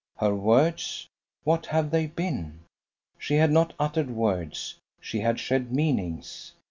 [0.17, 1.07] Her words?
[1.43, 2.61] What have they been?
[3.19, 6.53] She had not uttered words, she had shed meanings.